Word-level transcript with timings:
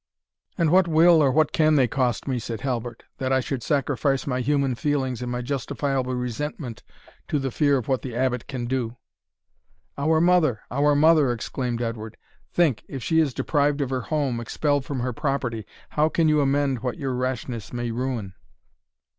"And 0.57 0.71
what 0.71 0.87
will, 0.87 1.21
or 1.21 1.31
what 1.31 1.51
can 1.51 1.75
they 1.75 1.87
cost 1.87 2.27
me," 2.27 2.39
said 2.39 2.61
Halbert, 2.61 3.03
"that 3.19 3.31
I 3.31 3.39
should 3.39 3.61
sacrifice 3.61 4.25
my 4.25 4.41
human 4.41 4.73
feelings 4.73 5.21
and 5.21 5.31
my 5.31 5.43
justifiable 5.43 6.15
resentment 6.15 6.81
to 7.27 7.37
the 7.37 7.51
fear 7.51 7.77
of 7.77 7.87
what 7.87 8.01
the 8.01 8.15
Abbot 8.15 8.47
can 8.47 8.65
do?" 8.65 8.95
"Our 9.99 10.19
mother 10.19 10.61
our 10.71 10.95
mother!" 10.95 11.31
exclaimed 11.31 11.83
Edward; 11.83 12.17
"think, 12.51 12.83
if 12.89 13.03
she 13.03 13.19
is 13.19 13.31
deprived 13.31 13.79
of 13.79 13.91
her 13.91 14.01
home, 14.01 14.39
expelled 14.39 14.85
from 14.85 15.01
her 15.01 15.13
property, 15.13 15.67
how 15.89 16.09
can 16.09 16.27
you 16.27 16.41
amend 16.41 16.79
what 16.79 16.97
your 16.97 17.13
rashness 17.13 17.71
may 17.71 17.91
ruin?" 17.91 18.33